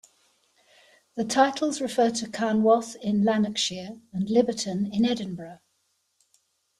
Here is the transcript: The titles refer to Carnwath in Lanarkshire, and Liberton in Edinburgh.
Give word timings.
The 1.15 1.23
titles 1.23 1.79
refer 1.79 2.09
to 2.09 2.25
Carnwath 2.25 2.95
in 3.03 3.23
Lanarkshire, 3.23 3.99
and 4.11 4.27
Liberton 4.27 4.91
in 4.91 5.05
Edinburgh. 5.05 5.59